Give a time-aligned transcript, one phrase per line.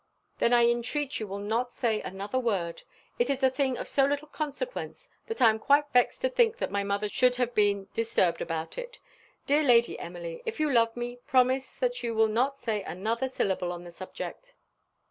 [0.39, 2.81] "Then I entreat you will not say another word.
[3.19, 6.57] It is a thing of so little consequence, that I am quite vexed to think
[6.57, 8.97] that my mother should have been disturbed about it.
[9.45, 13.71] Dear Lady Emily, if you love me, promise that you will not say another syllable
[13.71, 14.55] on the subject."